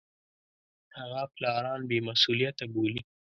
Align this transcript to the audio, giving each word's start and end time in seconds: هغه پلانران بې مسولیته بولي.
هغه 0.97 1.21
پلانران 1.35 1.81
بې 1.89 1.97
مسولیته 2.07 2.65
بولي. 2.73 3.01